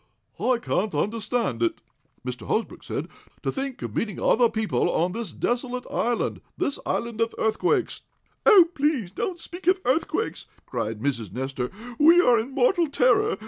[0.39, 1.79] "I can't understand it,"
[2.25, 2.47] Mr.
[2.47, 3.07] Hosbrook said.
[3.43, 8.01] "To think of meeting other people on this desolate island this island of earthquakes."
[8.43, 11.31] "Oh, please don't speak of earthquakes!" cried Mrs.
[11.31, 11.69] Nestor.
[11.99, 13.37] "We are in mortal terror!